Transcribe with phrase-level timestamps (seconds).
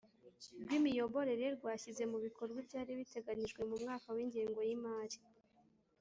[0.63, 5.17] rw Imiyoborere rwashyize mu bikorwa ibyari biteganyijwe mu mwaka w ingengo y imari